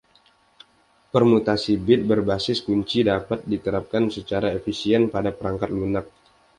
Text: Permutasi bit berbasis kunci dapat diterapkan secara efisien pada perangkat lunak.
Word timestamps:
Permutasi 1.15 1.75
bit 1.87 2.01
berbasis 2.11 2.59
kunci 2.67 2.99
dapat 3.09 3.39
diterapkan 3.51 4.03
secara 4.15 4.47
efisien 4.57 5.01
pada 5.13 5.29
perangkat 5.37 5.69
lunak. 5.77 6.05